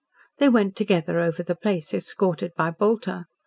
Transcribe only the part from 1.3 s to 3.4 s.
the place, escorted by Bolter.